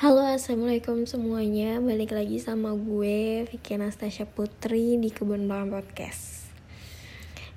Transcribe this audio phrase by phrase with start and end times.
[0.00, 1.76] Halo assalamualaikum semuanya.
[1.76, 6.48] Balik lagi sama gue Vicky Anastasia Putri di Kebun Belakang Podcast.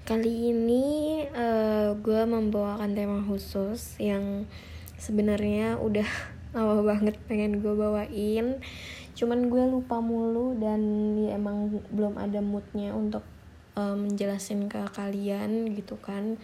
[0.04, 4.51] Kali ini uh, gue membawakan tema khusus Yang
[4.99, 6.03] sebenarnya udah
[6.59, 8.60] lama banget pengen gue bawain.
[9.15, 13.23] Cuman gue lupa mulu dan ya emang belum ada moodnya untuk
[13.79, 16.35] uh, menjelasin ke kalian gitu kan.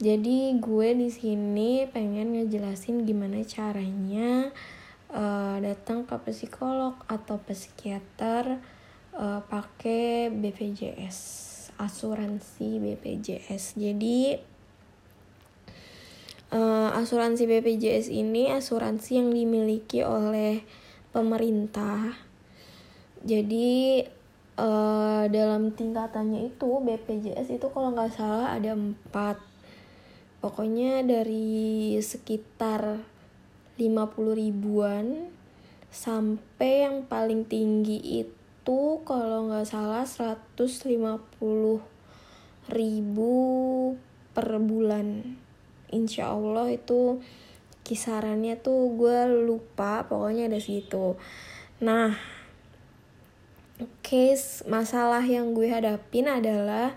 [0.00, 4.48] Jadi gue di sini pengen ngejelasin gimana caranya
[5.14, 8.58] uh, datang ke psikolog atau psikiater
[9.14, 11.18] uh, pakai BPJS
[11.78, 14.42] asuransi BPJS jadi
[16.54, 20.62] uh, asuransi BPJS ini asuransi yang dimiliki oleh
[21.10, 22.14] pemerintah.
[23.24, 24.04] Jadi
[24.58, 29.42] uh, dalam tingkatannya itu BPJS itu kalau nggak salah ada empat.
[30.44, 33.00] Pokoknya dari sekitar
[33.76, 35.30] 50 ribuan.
[35.94, 40.90] Sampai yang paling tinggi itu kalau nggak salah 150
[42.74, 43.34] ribu
[44.34, 45.38] per bulan.
[45.94, 47.22] Insya Allah itu
[47.84, 51.20] kisarannya tuh gue lupa pokoknya ada situ
[51.84, 52.16] nah
[54.00, 56.96] case masalah yang gue hadapin adalah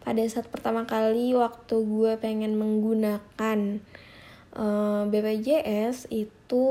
[0.00, 3.82] pada saat pertama kali waktu gue pengen menggunakan
[4.56, 6.68] eh, BPJS itu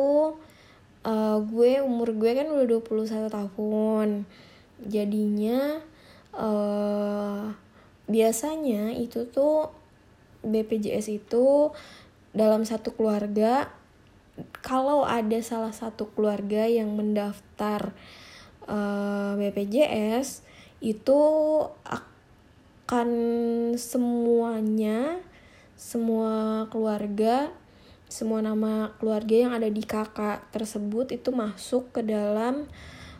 [1.03, 4.09] uh, gue umur gue kan udah 21 tahun.
[4.79, 5.83] Jadinya
[6.35, 7.51] uh,
[8.07, 9.71] biasanya itu tuh
[10.43, 11.75] BPJS itu
[12.31, 13.67] dalam satu keluarga
[14.63, 17.91] kalau ada salah satu keluarga yang mendaftar
[18.69, 20.47] uh, BPJS
[20.79, 21.19] itu
[21.83, 23.09] akan
[23.75, 25.19] semuanya
[25.75, 27.51] semua keluarga
[28.09, 32.65] semua nama keluarga yang ada di kakak tersebut itu masuk ke dalam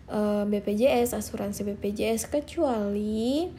[0.10, 3.54] uh, eh, BPJS asuransi BPJS kecuali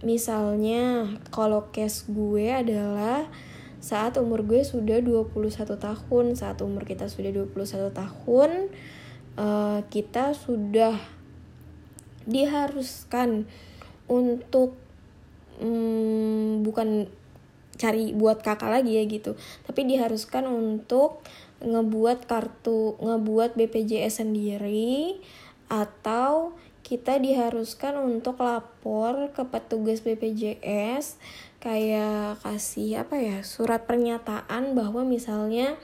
[0.00, 3.28] misalnya kalau case gue adalah
[3.80, 6.24] saat umur gue sudah 21 tahun.
[6.36, 8.50] Saat umur kita sudah 21 tahun
[9.40, 11.00] uh, kita sudah
[12.28, 13.48] diharuskan
[14.06, 14.76] untuk
[15.58, 17.08] um, bukan
[17.80, 19.40] cari buat kakak lagi ya gitu.
[19.64, 21.24] Tapi diharuskan untuk
[21.64, 25.20] ngebuat kartu ngebuat BPJS sendiri
[25.72, 26.52] atau
[26.84, 31.20] kita diharuskan untuk lapor ke petugas BPJS
[31.60, 35.76] kayak kasih apa ya surat pernyataan bahwa misalnya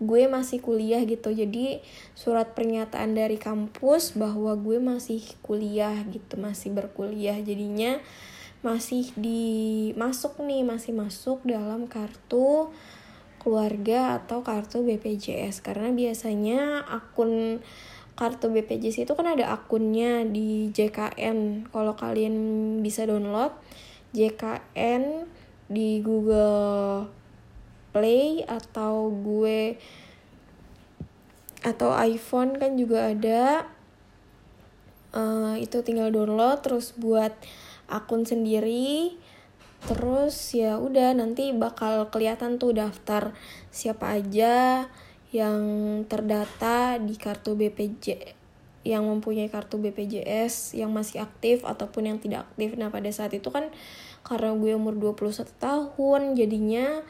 [0.00, 1.30] gue masih kuliah gitu.
[1.30, 1.84] Jadi
[2.16, 7.36] surat pernyataan dari kampus bahwa gue masih kuliah gitu masih berkuliah.
[7.36, 8.00] Jadinya
[8.60, 12.68] masih di masuk nih masih masuk dalam kartu
[13.40, 17.64] keluarga atau kartu BPJS karena biasanya akun
[18.20, 22.36] kartu BPJS itu kan ada akunnya di JKN kalau kalian
[22.84, 23.56] bisa download
[24.12, 25.24] JKN
[25.70, 27.08] di Google
[27.96, 29.78] Play atau gue
[31.60, 33.68] atau iPhone kan juga ada.
[35.10, 36.62] Uh, itu tinggal download.
[36.64, 37.34] Terus buat
[37.90, 39.18] akun sendiri
[39.90, 43.32] terus ya udah nanti bakal kelihatan tuh daftar
[43.72, 44.86] siapa aja
[45.30, 45.62] yang
[46.10, 48.36] terdata di kartu BPJ
[48.80, 52.80] yang mempunyai kartu BPJS yang masih aktif ataupun yang tidak aktif.
[52.80, 53.68] Nah, pada saat itu kan
[54.24, 57.04] karena gue umur 21 tahun jadinya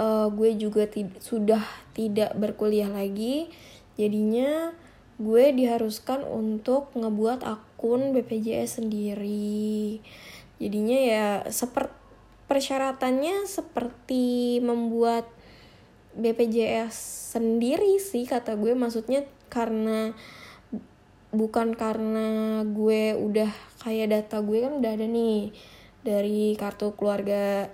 [0.00, 0.88] uh, gue juga
[1.20, 1.60] sudah
[1.92, 3.52] tidak berkuliah lagi.
[4.00, 4.72] Jadinya
[5.20, 7.44] gue diharuskan untuk ngebuat
[7.80, 10.04] akun BPJS sendiri.
[10.60, 11.96] Jadinya ya seperti
[12.44, 15.24] persyaratannya seperti membuat
[16.12, 16.92] BPJS
[17.32, 18.76] sendiri sih kata gue.
[18.76, 20.12] Maksudnya karena
[21.32, 23.48] bukan karena gue udah
[23.80, 25.56] kayak data gue kan udah ada nih
[26.04, 27.72] dari kartu keluarga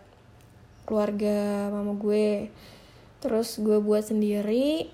[0.87, 2.55] keluarga mama gue.
[3.19, 4.87] Terus gue buat sendiri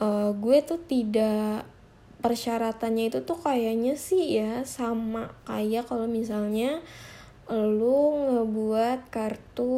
[0.00, 1.68] uh, gue tuh tidak
[2.26, 6.82] persyaratannya itu tuh kayaknya sih ya sama kayak kalau misalnya
[7.46, 9.70] lu ngebuat kartu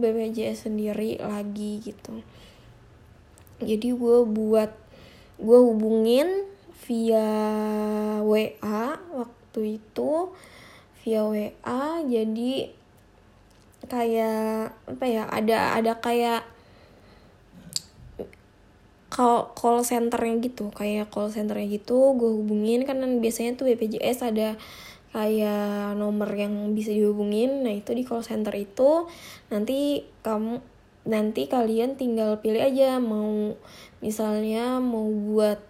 [0.00, 2.24] BPJS sendiri lagi gitu.
[3.60, 4.72] Jadi gue buat
[5.36, 6.48] gue hubungin
[6.88, 7.28] via
[8.24, 10.32] WA waktu itu
[11.04, 12.72] via WA jadi
[13.84, 16.53] kayak apa ya ada ada kayak
[19.14, 24.58] call call centernya gitu kayak call centernya gitu gue hubungin kan biasanya tuh BPJS ada
[25.14, 27.62] kayak nomor yang bisa dihubungin.
[27.62, 29.06] Nah itu di call center itu
[29.46, 30.58] nanti kamu
[31.06, 33.54] nanti kalian tinggal pilih aja mau
[34.02, 35.62] misalnya mau buat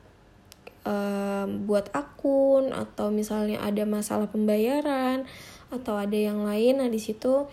[0.88, 5.29] um, buat akun atau misalnya ada masalah pembayaran
[5.69, 6.81] atau ada yang lain.
[6.81, 7.44] Nah di situ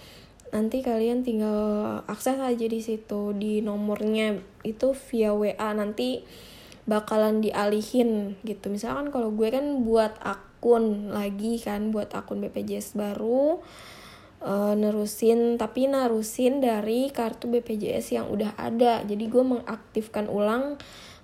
[0.52, 4.36] nanti kalian tinggal akses aja di situ di nomornya
[4.68, 6.28] itu via WA nanti
[6.84, 8.68] bakalan dialihin gitu.
[8.68, 13.64] Misalkan kalau gue kan buat akun lagi kan buat akun BPJS baru
[14.44, 19.08] uh, nerusin tapi nerusin dari kartu BPJS yang udah ada.
[19.08, 20.76] Jadi gue mengaktifkan ulang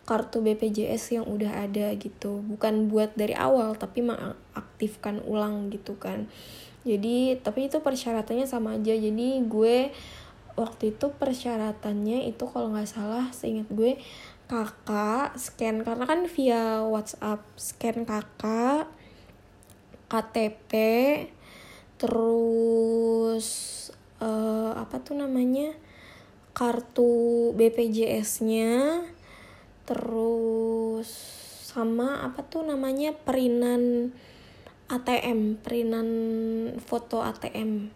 [0.07, 2.39] kartu BPJS yang udah ada gitu.
[2.47, 6.31] Bukan buat dari awal tapi mengaktifkan ulang gitu kan
[6.87, 8.95] jadi tapi itu persyaratannya sama aja.
[8.95, 9.91] Jadi gue
[10.55, 13.99] waktu itu persyaratannya itu kalau nggak salah seingat gue
[14.47, 15.83] kakak scan.
[15.83, 18.87] Karena kan via WhatsApp scan kakak
[20.07, 20.71] KTP
[21.99, 23.47] terus
[24.23, 25.75] uh, apa tuh namanya
[26.55, 29.03] kartu BPJS-nya
[29.83, 31.09] terus
[31.67, 34.09] sama apa tuh namanya perinan
[34.87, 36.09] ATM perinan
[36.79, 37.91] foto ATM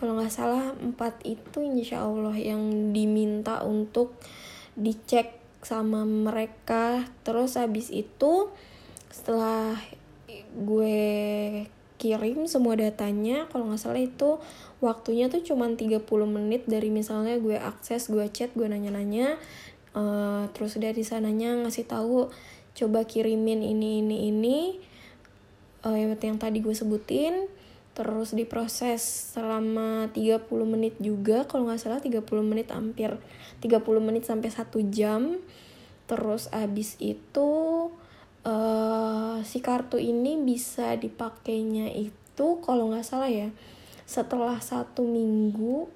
[0.00, 4.16] kalau nggak salah empat itu insya Allah yang diminta untuk
[4.72, 7.04] dicek sama mereka.
[7.20, 8.48] Terus habis itu
[9.12, 9.76] setelah
[10.56, 11.04] gue
[12.00, 14.40] kirim semua datanya kalau nggak salah itu
[14.80, 19.36] waktunya tuh cuma 30 menit dari misalnya gue akses gue chat gue nanya-nanya.
[19.92, 22.32] Uh, terus dari sananya ngasih tahu
[22.72, 24.58] coba kirimin ini ini ini
[25.84, 27.48] uh, yang tadi gue sebutin
[27.90, 29.02] terus diproses
[29.34, 33.18] selama 30 menit juga kalau nggak salah 30 menit hampir
[33.60, 35.36] 30 menit sampai satu jam.
[36.06, 37.50] Terus abis itu
[38.46, 43.52] uh, si kartu ini bisa dipakainya itu kalau nggak salah ya
[44.10, 45.86] setelah satu minggu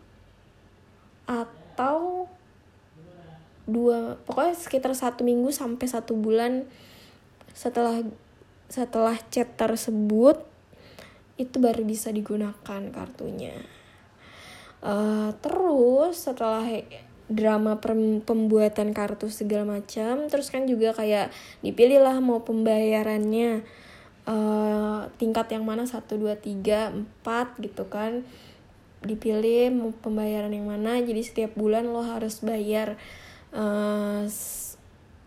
[1.27, 2.31] atau
[3.65, 6.69] dua pokoknya sekitar satu minggu sampai satu bulan
[7.57, 8.05] setelah
[8.69, 10.41] setelah chat tersebut
[11.35, 13.55] itu baru bisa digunakan kartunya.
[14.85, 16.63] Uh, terus setelah
[17.25, 17.81] drama
[18.21, 21.33] pembuatan kartu segala macam terus kan juga kayak
[21.65, 23.65] dipilih lah mau pembayarannya
[24.29, 28.29] uh, tingkat yang mana satu dua tiga empat gitu kan.
[29.05, 33.01] Dipilih mau pembayaran yang mana jadi setiap bulan lo harus bayar
[33.57, 34.25] uh,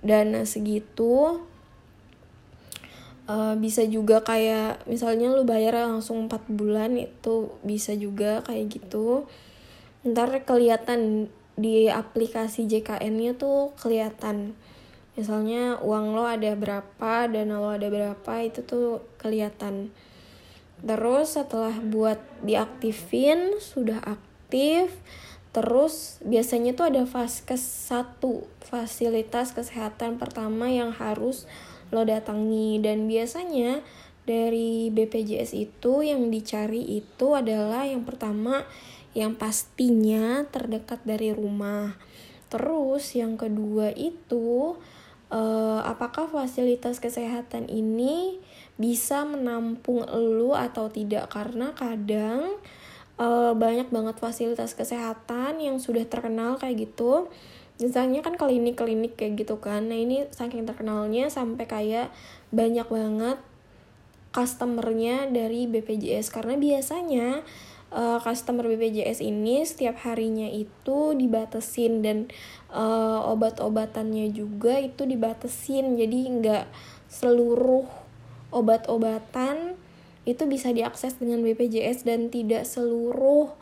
[0.05, 1.41] dana segitu
[3.27, 9.27] uh, bisa juga kayak misalnya lu bayar langsung 4 bulan itu bisa juga kayak gitu.
[10.07, 11.27] Ntar kelihatan
[11.59, 14.55] di aplikasi JKN-nya tuh kelihatan.
[15.17, 19.89] Misalnya uang lo ada berapa dana lo ada berapa itu tuh kelihatan.
[20.77, 24.93] Terus setelah buat diaktifin sudah aktif
[25.57, 31.49] terus biasanya tuh ada vaskes satu fasilitas kesehatan pertama yang harus
[31.91, 32.79] lo datangi.
[32.83, 33.83] Dan biasanya
[34.27, 38.67] dari BPJS itu yang dicari itu adalah yang pertama
[39.15, 41.95] yang pastinya terdekat dari rumah.
[42.51, 44.77] Terus yang kedua itu
[45.31, 48.39] uh, apakah fasilitas kesehatan ini
[48.77, 51.33] bisa menampung elu atau tidak?
[51.33, 52.59] Karena kadang
[53.17, 57.27] uh, banyak banget fasilitas kesehatan yang sudah terkenal kayak gitu
[57.77, 59.89] misalnya kan klinik-klinik kayak gitu kan.
[59.89, 62.09] Nah ini saking terkenalnya sampai kayak
[62.49, 63.37] banyak banget
[64.33, 67.41] customernya dari BPJS karena biasanya
[67.91, 72.29] uh, customer BPJS ini setiap harinya itu dibatesin dan
[72.71, 76.65] uh, obat-obatannya juga itu dibatesin jadi nggak
[77.07, 77.87] seluruh
[78.51, 79.75] obat-obatan
[80.27, 83.55] itu bisa diakses dengan BPJS dan tidak seluruh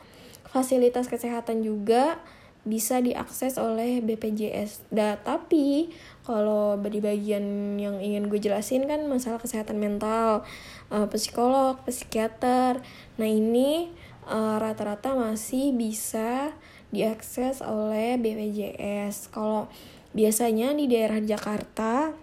[0.50, 2.18] fasilitas kesehatan juga
[2.65, 4.89] bisa diakses oleh BPJS.
[4.89, 5.93] Da, tapi
[6.25, 10.41] kalau di bagian yang ingin gue jelasin kan masalah kesehatan mental,
[10.89, 12.81] uh, psikolog, psikiater.
[13.22, 13.93] Nah ini
[14.25, 16.50] Eh, rata-rata uh, masih bisa
[16.89, 19.29] diakses oleh BPJS.
[19.29, 19.69] Kalau
[20.17, 22.17] biasanya di daerah Jakarta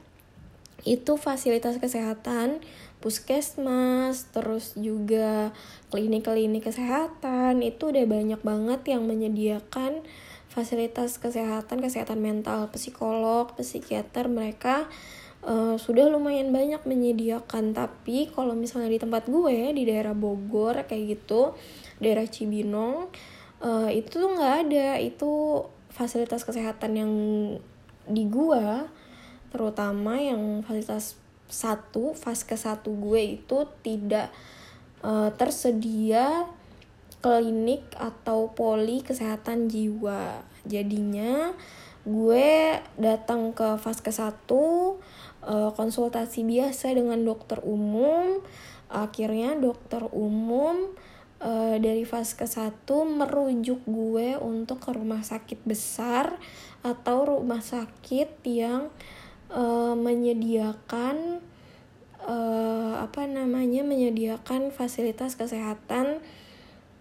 [0.82, 2.58] itu fasilitas kesehatan
[2.99, 5.54] puskesmas, terus juga
[5.94, 10.02] klinik-klinik kesehatan itu udah banyak banget yang menyediakan
[10.52, 14.85] fasilitas kesehatan, kesehatan mental, psikolog, psikiater mereka
[15.40, 17.73] uh, sudah lumayan banyak menyediakan.
[17.73, 21.56] Tapi kalau misalnya di tempat gue di daerah Bogor kayak gitu,
[22.04, 23.09] daerah Cibinong
[23.64, 27.12] uh, itu tuh nggak ada itu fasilitas kesehatan yang
[28.11, 28.90] di gua
[29.54, 31.14] terutama yang fasilitas
[31.52, 34.32] satu ke satu gue itu tidak
[35.04, 36.49] uh, tersedia
[37.23, 40.43] klinik atau poli kesehatan jiwa.
[40.67, 41.55] Jadinya
[42.02, 44.99] gue datang ke fase satu
[45.47, 48.43] uh, konsultasi biasa dengan dokter umum.
[48.91, 50.93] Akhirnya dokter umum
[51.38, 56.37] uh, dari fase ke satu merujuk gue untuk ke rumah sakit besar
[56.83, 58.91] atau rumah sakit yang
[59.55, 61.41] uh, menyediakan
[63.02, 66.23] apa namanya menyediakan fasilitas kesehatan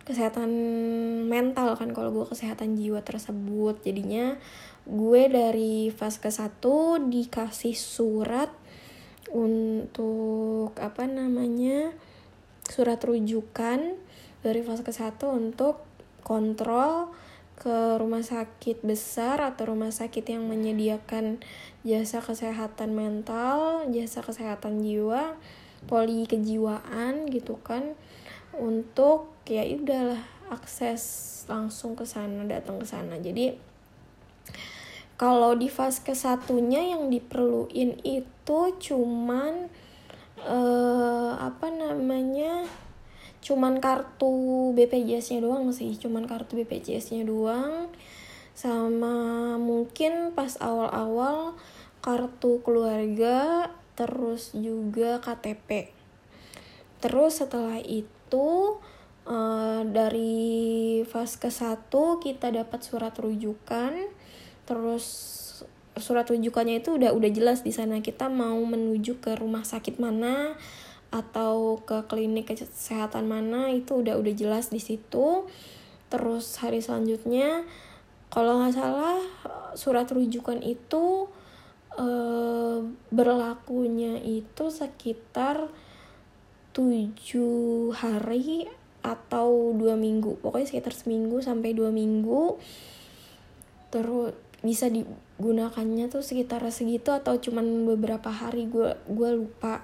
[0.04, 0.50] kesehatan
[1.30, 3.82] mental kan kalau gue kesehatan jiwa tersebut.
[3.86, 4.38] Jadinya
[4.90, 8.50] gue dari fase ke satu dikasih surat
[9.32, 11.96] untuk apa namanya
[12.68, 13.96] surat rujukan
[14.42, 15.86] dari fase ke satu untuk
[16.26, 17.14] kontrol
[17.62, 21.38] ke rumah sakit besar atau rumah sakit yang menyediakan
[21.86, 25.38] jasa kesehatan mental, jasa kesehatan jiwa,
[25.86, 27.94] poli kejiwaan gitu kan
[28.58, 30.20] untuk ya udahlah
[30.52, 31.04] akses
[31.48, 33.20] langsung ke sana datang ke sana.
[33.20, 33.56] Jadi
[35.16, 39.70] kalau di fase ke satunya yang diperluin itu cuman
[40.42, 42.66] uh, apa namanya
[43.42, 45.96] cuman kartu BPJS-nya doang sih.
[45.96, 47.88] Cuman kartu BPJS-nya doang.
[48.52, 51.56] Sama mungkin pas awal-awal
[52.04, 55.94] kartu keluarga terus juga KTP
[57.02, 57.82] terus setelah
[58.32, 58.80] itu
[59.28, 64.08] uh, dari fase ke satu kita dapat surat rujukan.
[64.64, 65.06] Terus
[66.00, 70.56] surat rujukannya itu udah udah jelas di sana kita mau menuju ke rumah sakit mana
[71.12, 75.52] atau ke klinik kesehatan mana itu udah udah jelas di situ.
[76.08, 77.68] Terus hari selanjutnya
[78.32, 79.20] kalau nggak salah
[79.76, 81.28] surat rujukan itu
[82.00, 82.08] e,
[83.12, 85.68] berlakunya itu sekitar
[86.72, 88.68] tujuh hari
[89.02, 90.40] atau dua minggu.
[90.40, 92.58] Pokoknya sekitar seminggu sampai dua minggu.
[93.92, 98.70] Terus bisa digunakannya tuh sekitar segitu atau cuman beberapa hari.
[98.70, 99.84] Gue gue lupa.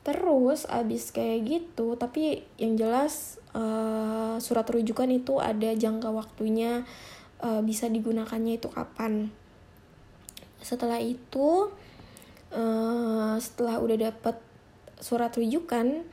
[0.00, 6.88] Terus abis kayak gitu tapi yang jelas uh, surat rujukan itu ada jangka waktunya
[7.44, 9.28] uh, bisa digunakannya itu kapan.
[10.64, 11.68] Setelah itu
[12.56, 14.36] uh, setelah udah dapet
[15.00, 16.04] surat rujukan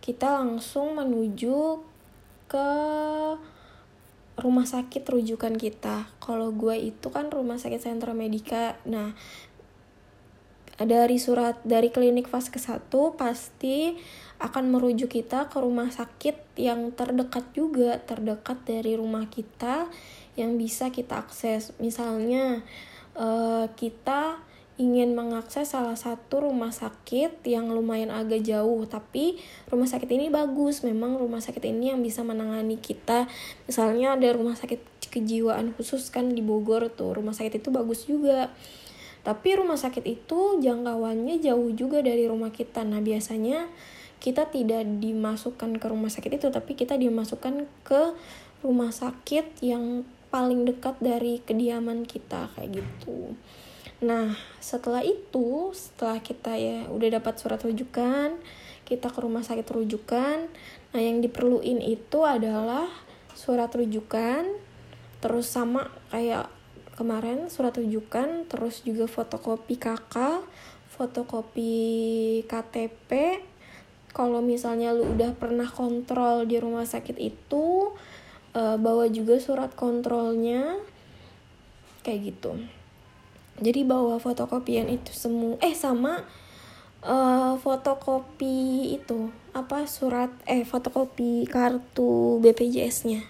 [0.00, 1.82] kita langsung menuju
[2.46, 2.68] ke
[4.38, 6.06] rumah sakit rujukan kita.
[6.22, 9.16] Kalau gue itu kan rumah sakit sentra medika nah
[10.76, 13.96] dari surat dari klinik fase ke satu pasti
[14.36, 19.88] akan merujuk kita ke rumah sakit yang terdekat juga terdekat dari rumah kita
[20.36, 21.72] yang bisa kita akses.
[21.80, 22.60] Misalnya
[23.16, 24.44] uh, kita
[24.76, 29.40] ingin mengakses salah satu rumah sakit yang lumayan agak jauh tapi
[29.72, 33.24] rumah sakit ini bagus memang rumah sakit ini yang bisa menangani kita
[33.64, 38.52] misalnya ada rumah sakit kejiwaan khusus kan di Bogor tuh rumah sakit itu bagus juga
[39.26, 42.86] tapi rumah sakit itu jangkauannya jauh juga dari rumah kita.
[42.86, 43.66] Nah, biasanya
[44.22, 48.14] kita tidak dimasukkan ke rumah sakit itu, tapi kita dimasukkan ke
[48.62, 53.34] rumah sakit yang paling dekat dari kediaman kita kayak gitu.
[54.04, 58.36] Nah, setelah itu, setelah kita ya udah dapat surat rujukan,
[58.84, 60.52] kita ke rumah sakit rujukan.
[60.92, 62.88] Nah, yang diperluin itu adalah
[63.36, 64.48] surat rujukan
[65.20, 66.48] terus sama kayak
[66.96, 70.40] kemarin surat rujukan terus juga fotokopi KK
[70.96, 71.76] fotokopi
[72.48, 73.42] KTP
[74.16, 77.92] kalau misalnya lu udah pernah kontrol di rumah sakit itu
[78.56, 80.80] uh, bawa juga surat kontrolnya
[82.00, 82.56] kayak gitu
[83.62, 86.24] jadi bawa fotokopian itu semua eh sama
[87.04, 93.24] uh, fotokopi itu apa surat eh fotokopi kartu BPJS-nya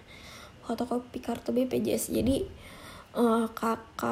[0.66, 2.42] fotokopi kartu BPJS jadi
[3.16, 4.02] uh, KK,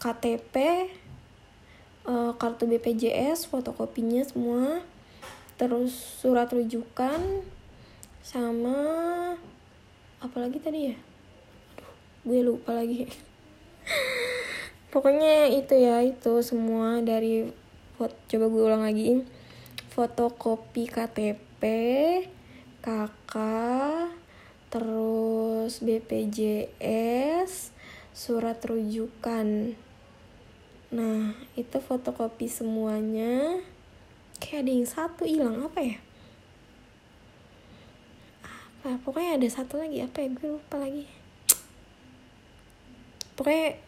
[0.00, 0.54] KTP,
[2.08, 4.80] uh, eh, kartu BPJS, fotokopinya semua,
[5.60, 7.20] terus surat rujukan,
[8.24, 8.78] sama
[10.22, 10.96] apa lagi tadi ya?
[11.76, 11.92] Aduh,
[12.24, 13.06] gue lupa lagi.
[14.92, 17.48] Pokoknya itu ya, itu semua dari
[17.96, 19.24] foto, coba gue ulang lagi.
[19.88, 21.62] Fotokopi KTP,
[22.84, 23.34] KK,
[24.68, 27.72] terus BPJS,
[28.12, 29.72] surat rujukan.
[30.92, 33.64] Nah, itu fotokopi semuanya.
[34.44, 35.96] Kayak ada yang satu hilang apa ya?
[38.44, 39.00] Apa?
[39.00, 40.28] Pokoknya ada satu lagi apa ya?
[40.36, 41.08] Gue lupa lagi.
[43.40, 43.80] Pokoknya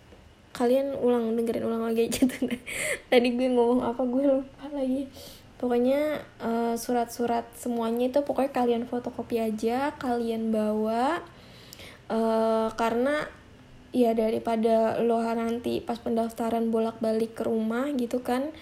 [0.55, 2.25] kalian ulang dengerin ulang lagi aja.
[2.31, 2.47] Tuh.
[3.11, 5.11] Tadi gue ngomong apa gue lupa lagi.
[5.59, 11.21] Pokoknya eh, surat-surat semuanya itu pokoknya kalian fotokopi aja kalian bawa.
[12.05, 13.25] Uh, karena
[13.89, 18.53] ya daripada lo nanti pas pendaftaran bolak-balik ke rumah gitu kan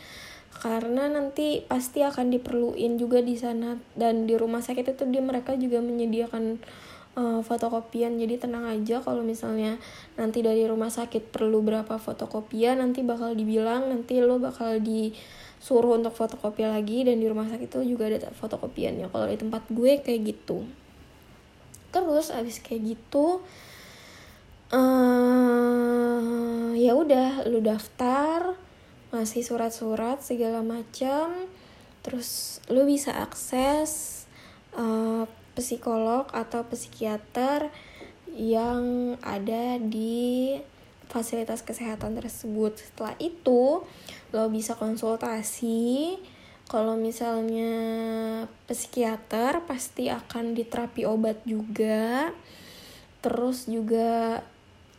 [0.63, 3.83] karena nanti pasti akan diperluin juga di sana.
[3.99, 6.63] Dan di rumah sakit itu dia mereka juga menyediakan
[7.17, 8.17] uh, fotokopian.
[8.17, 9.77] Jadi tenang aja kalau misalnya
[10.17, 16.17] nanti dari rumah sakit perlu berapa fotokopian nanti bakal dibilang nanti lo bakal disuruh untuk
[16.17, 19.13] fotokopi lagi dan di rumah sakit itu juga ada fotokopiannya.
[19.13, 20.65] Kalau di tempat gue kayak gitu.
[21.93, 23.45] Terus abis kayak gitu
[24.73, 28.57] uh, ya udah lu daftar
[29.13, 31.37] masih surat-surat segala macam.
[32.03, 34.25] Terus lu bisa akses
[34.75, 37.69] uh, psikolog atau psikiater
[38.33, 40.57] yang ada di
[41.13, 42.81] fasilitas kesehatan tersebut.
[42.81, 43.85] Setelah itu
[44.33, 46.17] lo bisa konsultasi.
[46.69, 47.73] Kalau misalnya
[48.65, 52.33] psikiater pasti akan diterapi obat juga.
[53.21, 54.41] Terus juga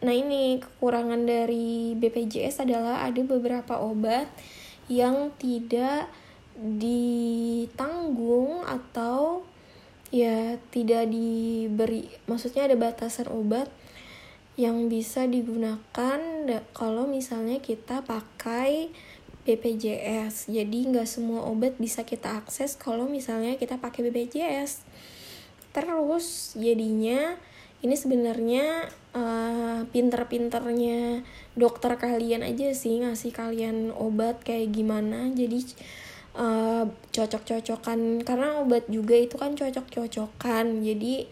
[0.04, 4.28] Nah ini kekurangan dari BPJS adalah ada beberapa obat
[4.92, 6.12] yang tidak
[6.60, 7.88] ditanggung
[8.68, 9.48] atau
[10.14, 13.66] ya tidak diberi maksudnya ada batasan obat
[14.54, 16.22] yang bisa digunakan
[16.78, 18.94] kalau misalnya kita pakai
[19.50, 24.86] BPJS jadi nggak semua obat bisa kita akses kalau misalnya kita pakai BPJS
[25.74, 27.34] terus jadinya
[27.84, 31.20] ini sebenarnya uh, pinter-pinternya
[31.60, 35.28] dokter kalian aja sih ngasih kalian obat kayak gimana.
[35.36, 35.68] Jadi
[36.38, 38.22] uh, cocok-cocokan.
[38.26, 40.86] Karena obat juga itu kan cocok-cocokan.
[40.86, 41.30] Jadi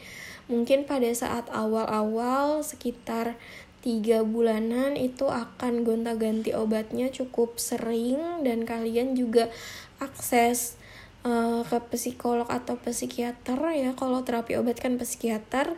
[0.49, 3.39] mungkin pada saat awal-awal sekitar
[3.81, 8.45] tiga bulanan itu akan gonta-ganti obatnya cukup sering.
[8.45, 9.49] Dan kalian juga
[9.97, 10.77] akses
[11.25, 13.93] uh, ke psikolog atau psikiater ya.
[13.97, 15.77] Kalau terapi obat kan psikiater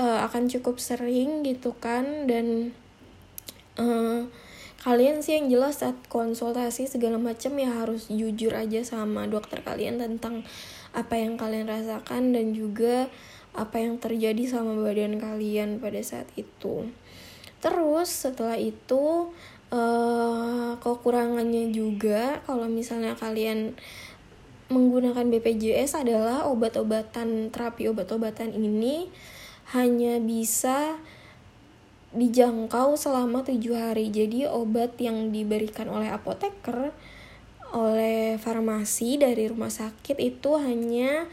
[0.00, 2.24] uh, akan cukup sering gitu kan.
[2.24, 2.72] Dan
[3.76, 4.24] uh,
[4.84, 9.96] kalian sih yang jelas saat konsultasi segala macam ya harus jujur aja sama dokter kalian
[9.96, 10.44] tentang
[10.92, 13.08] apa yang kalian rasakan dan juga
[13.56, 16.92] apa yang terjadi sama badan kalian pada saat itu.
[17.64, 19.32] Terus setelah itu
[19.72, 23.72] uh, kekurangannya juga kalau misalnya kalian
[24.68, 29.08] menggunakan BPJS adalah obat-obatan terapi obat-obatan ini
[29.72, 31.00] hanya bisa
[32.14, 34.08] dijangkau selama tujuh hari.
[34.08, 36.94] Jadi obat yang diberikan oleh apoteker,
[37.74, 41.26] oleh farmasi dari rumah sakit itu hanya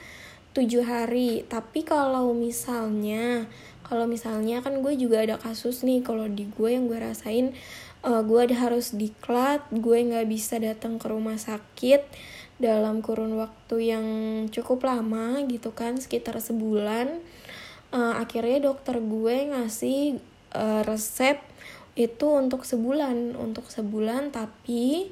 [0.57, 1.45] tujuh hari.
[1.45, 3.45] Tapi kalau misalnya,
[3.85, 7.53] kalau misalnya kan gue juga ada kasus nih, kalau di gue yang gue rasain,
[8.01, 12.03] uh, gue ada harus diklat, gue nggak bisa datang ke rumah sakit
[12.61, 14.05] dalam kurun waktu yang
[14.49, 17.21] cukup lama gitu kan, sekitar sebulan
[17.91, 20.17] uh, akhirnya dokter gue ngasih
[20.55, 21.39] uh, resep
[21.95, 23.35] itu untuk sebulan.
[23.35, 25.11] Untuk sebulan tapi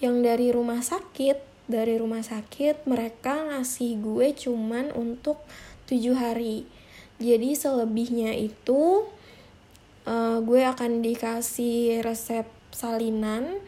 [0.00, 5.38] yang dari rumah sakit dari rumah sakit mereka ngasih gue cuman untuk
[5.86, 6.66] tujuh hari.
[7.22, 9.06] Jadi selebihnya itu
[10.10, 13.62] uh, gue akan dikasih resep salinan.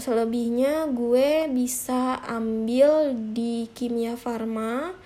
[0.00, 4.96] Selebihnya gue bisa ambil di kimia farma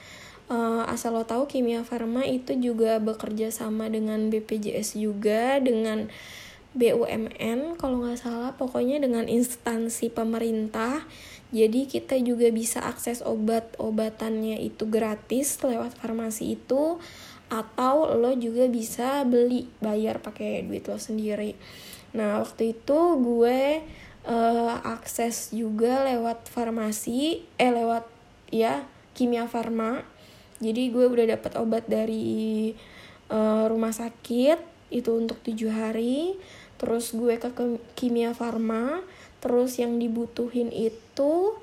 [0.51, 6.11] uh, asal lo tahu Kimia Farma itu juga bekerja sama dengan BPJS juga dengan
[6.77, 8.53] BUMN kalau nggak salah.
[8.55, 11.09] Pokoknya dengan instansi pemerintah.
[11.55, 16.99] Jadi kita juga bisa akses obat-obatannya itu gratis lewat farmasi itu
[17.47, 21.55] atau lo juga bisa beli bayar pakai duit lo sendiri.
[22.19, 23.81] Nah waktu itu gue
[24.27, 28.05] uh, akses juga lewat farmasi eh lewat
[28.51, 28.83] ya
[29.15, 30.03] kimia farma
[30.57, 32.73] jadi gue udah dapat obat dari
[33.29, 34.57] uh, rumah sakit
[34.89, 36.41] itu untuk tujuh hari.
[36.81, 37.51] Terus gue ke,
[37.97, 39.05] kimia farma.
[39.45, 41.55] Terus yang dibutuhin itu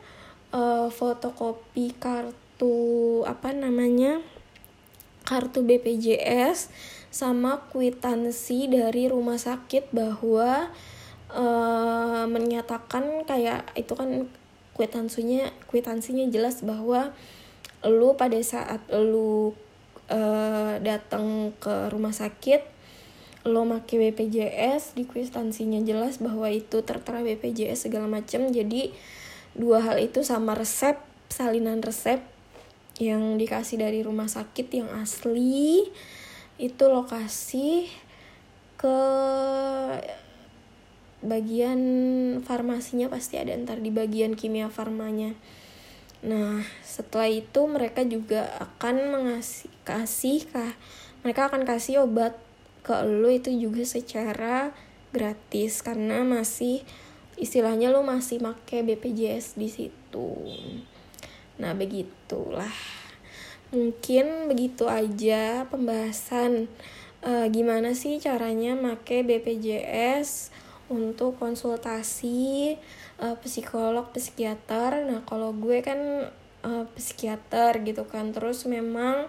[0.53, 4.21] uh, fotokopi kartu apa namanya
[5.25, 6.69] kartu BPJS
[7.10, 10.69] sama kwitansi dari rumah sakit bahwa
[11.34, 14.29] uh, menyatakan kayak itu kan
[14.73, 17.13] kwitansinya kwitansinya jelas bahwa
[17.88, 19.52] lu pada saat lu
[20.10, 22.74] uh, datang ke rumah sakit
[23.43, 28.96] lo make BPJS di kwitansinya jelas bahwa itu tertera BPJS segala macam jadi
[29.52, 30.96] dua hal itu sama resep
[31.28, 32.24] salinan resep
[33.04, 35.91] yang dikasih dari rumah sakit yang asli
[36.62, 37.89] itu lokasi
[38.78, 39.00] ke
[41.24, 41.80] bagian
[42.43, 43.56] farmasinya pasti ada.
[43.56, 45.34] Ntar di bagian kimia farmanya
[46.23, 50.71] Nah, setelah itu mereka juga akan mengasih kasih kah
[51.23, 52.39] mereka akan kasih obat
[52.83, 54.71] ke lo itu juga secara
[55.12, 56.83] gratis karena masih
[57.36, 60.31] istilahnya lo masih make BPJS di situ.
[61.59, 62.73] Nah begitulah.
[63.73, 66.69] Mungkin begitu aja pembahasan
[67.25, 70.53] uh, gimana sih caranya make BPJS
[70.91, 72.76] untuk konsultasi
[73.22, 75.08] uh, psikolog psikiater.
[75.08, 76.32] Nah kalau gue kan
[76.63, 78.36] uh, psikiater gitu kan.
[78.36, 79.28] Terus memang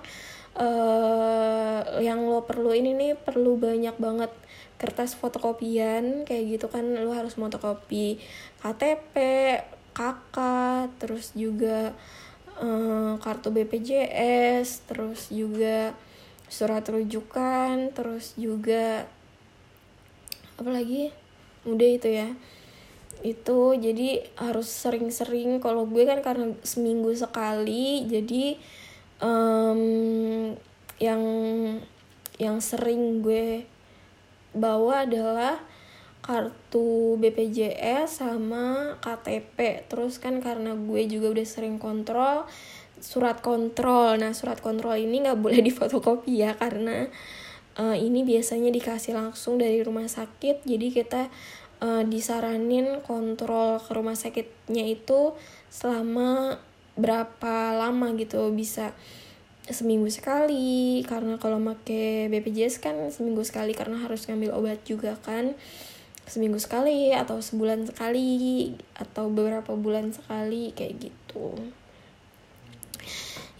[0.58, 4.32] uh, yang lo perlu ini nih perlu banyak banget
[4.80, 6.26] kertas fotokopian.
[6.26, 8.18] Kayak gitu kan lo harus fotokopi
[8.58, 9.14] KTP
[9.94, 10.36] KK
[10.98, 11.94] terus juga
[12.58, 15.94] uh, kartu BPJS terus juga
[16.50, 19.06] surat rujukan terus juga
[20.54, 21.10] apa lagi
[21.64, 22.28] udah itu ya
[23.24, 28.60] itu jadi harus sering-sering kalau gue kan karena seminggu sekali jadi
[29.24, 30.52] um,
[31.00, 31.22] yang
[32.36, 33.64] yang sering gue
[34.52, 35.56] bawa adalah
[36.24, 42.44] kartu BPJS sama KTP terus kan karena gue juga udah sering kontrol
[43.04, 44.16] surat kontrol.
[44.16, 47.12] Nah, surat kontrol ini nggak boleh difotokopi ya karena
[47.78, 50.66] uh, ini biasanya dikasih langsung dari rumah sakit.
[50.66, 51.28] Jadi kita
[51.82, 55.34] uh, disaranin kontrol ke rumah sakitnya itu
[55.70, 56.58] selama
[56.94, 58.94] berapa lama gitu bisa
[59.64, 65.56] seminggu sekali karena kalau make BPJS kan seminggu sekali karena harus ngambil obat juga kan
[66.28, 71.56] seminggu sekali atau sebulan sekali atau beberapa bulan sekali kayak gitu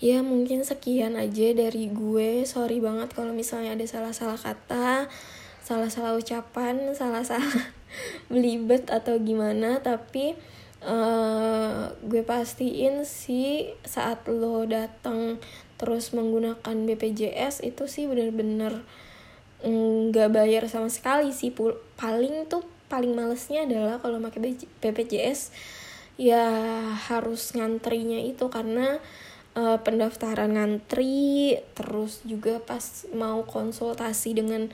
[0.05, 2.45] ya mungkin sekian aja dari gue.
[2.45, 5.09] Sorry banget kalau misalnya ada salah-salah kata
[5.65, 7.73] salah-salah ucapan salah-salah
[8.29, 9.81] belibet atau gimana.
[9.81, 10.37] Tapi
[10.85, 15.41] uh, gue pastiin sih saat lo datang
[15.81, 18.85] terus menggunakan BPJS itu sih bener-bener
[19.65, 21.49] nggak bayar sama sekali sih.
[21.97, 22.61] Paling tuh
[22.93, 24.53] paling malesnya adalah kalau pakai
[24.85, 25.49] BPJS
[26.21, 26.45] ya
[27.09, 29.01] harus ngantrinya itu karena
[29.55, 32.83] uh, pendaftaran ngantri terus juga pas
[33.15, 34.71] mau konsultasi dengan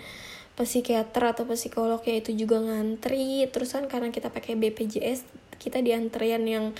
[0.60, 3.48] psikiater atau psikolog ya itu juga ngantri.
[3.48, 5.24] Terus kan karena kita pakai BPJS
[5.60, 6.72] kita di antrian yang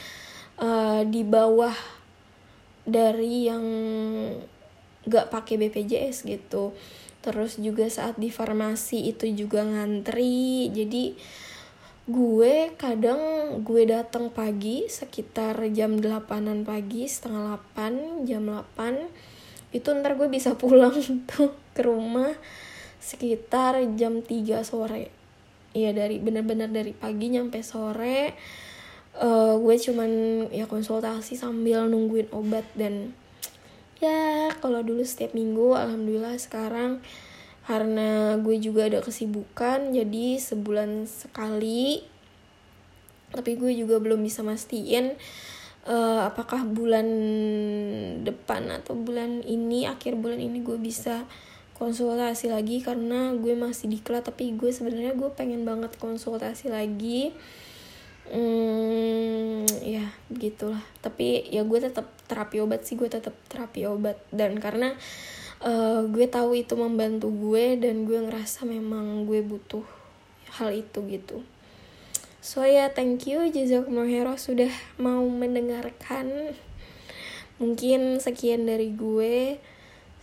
[0.60, 1.72] uh, di bawah
[2.88, 3.64] dari yang
[5.08, 6.76] gak pakai BPJS gitu.
[7.20, 10.72] Terus juga saat di farmasi itu juga ngantri.
[10.72, 11.16] Jadi
[12.10, 13.18] gue kadang
[13.62, 20.54] gue datang pagi sekitar jam 8an pagi setengah 8 jam 8 itu ntar gue bisa
[20.60, 20.94] pulang
[21.30, 22.34] tuh ke rumah
[22.98, 25.08] sekitar jam 3 sore.
[25.70, 28.34] Iya dari bener-bener dari pagi nyampe sore
[29.18, 30.10] uh, gue cuman
[30.50, 33.14] ya konsultasi sambil nungguin obat dan
[33.98, 36.98] ya kalau dulu setiap minggu alhamdulillah sekarang
[37.70, 42.02] karena gue juga ada kesibukan jadi sebulan sekali.
[43.30, 45.14] Tapi gue juga belum bisa mastiin
[45.86, 47.06] uh, apakah bulan
[48.26, 51.30] depan atau bulan ini akhir bulan ini gue bisa
[51.78, 52.82] konsultasi lagi.
[52.82, 57.30] Karena gue masih diklat tapi gue sebenarnya gue pengen banget konsultasi lagi.
[58.34, 60.82] Hmm, ya begitulah.
[61.06, 64.18] Tapi ya gue tetap terapi obat sih gue tetap terapi obat.
[64.34, 64.98] Dan karena
[65.64, 69.84] uh, gue tahu itu membantu gue dan gue ngerasa memang gue butuh
[70.60, 71.44] hal itu gitu.
[72.40, 76.56] So ya yeah, thank you jazakumullah sudah mau mendengarkan.
[77.60, 79.60] Mungkin sekian dari gue.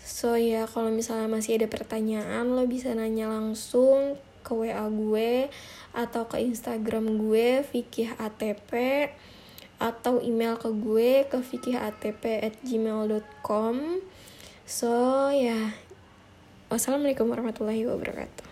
[0.02, 5.52] So ya yeah, kalau misalnya masih ada pertanyaan lo bisa nanya langsung ke WA gue
[5.92, 8.72] atau ke Instagram gue Fikih ATP
[9.78, 14.02] atau email ke gue ke fikihatp at gmail.com
[14.68, 15.68] So ya, yeah.
[16.68, 18.47] wassalamualaikum warahmatullahi wabarakatuh.